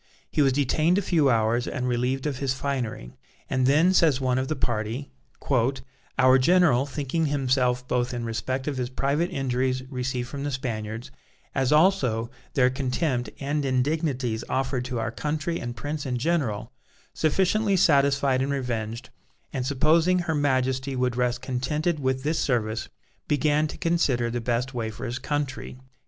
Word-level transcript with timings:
He 0.31 0.41
was 0.41 0.51
detained 0.53 0.97
a 0.97 1.01
few 1.03 1.29
hours 1.29 1.67
and 1.67 1.87
relieved 1.87 2.25
of 2.25 2.39
his 2.39 2.55
finery, 2.55 3.13
and 3.51 3.67
then, 3.67 3.93
says 3.93 4.19
one 4.19 4.39
of 4.39 4.47
the 4.47 4.55
party: 4.55 5.11
"Our 6.17 6.39
general, 6.39 6.87
thinking 6.87 7.27
himself 7.27 7.87
both 7.87 8.11
in 8.11 8.25
respect 8.25 8.67
of 8.67 8.77
his 8.77 8.89
private 8.89 9.29
injuries 9.29 9.83
received 9.91 10.27
from 10.27 10.43
the 10.43 10.49
Spaniards, 10.49 11.11
as 11.53 11.71
also 11.71 12.31
their 12.55 12.71
contempt 12.71 13.29
and 13.39 13.63
indignities 13.63 14.43
offered 14.49 14.85
to 14.85 14.97
our 14.99 15.11
country 15.11 15.59
and 15.59 15.75
prince 15.75 16.07
in 16.07 16.17
general, 16.17 16.71
sufficiently 17.13 17.77
satisfied 17.77 18.41
and 18.41 18.51
revenged, 18.51 19.11
and 19.53 19.67
supposing 19.67 20.17
her 20.17 20.33
Majesty 20.33 20.95
would 20.95 21.15
rest 21.15 21.43
contented 21.43 21.99
with 21.99 22.23
this 22.23 22.39
service, 22.39 22.89
began 23.27 23.67
to 23.67 23.77
consider 23.77 24.31
the 24.31 24.41
best 24.41 24.73
way 24.73 24.89
for 24.89 25.05
his 25.05 25.19
country." 25.19 25.77